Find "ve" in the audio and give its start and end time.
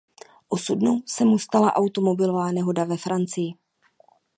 2.83-2.97